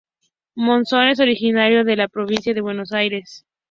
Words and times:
Monzón 0.55 1.09
es 1.11 1.19
originario 1.19 1.83
de 1.83 1.95
la 1.95 2.07
Provincia 2.07 2.55
de 2.55 2.61
Buenos 2.61 2.91
Aires. 2.91 3.45